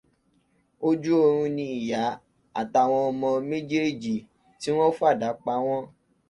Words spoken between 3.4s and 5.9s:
méjèèjì tí wọn fàdá pa wọ́n.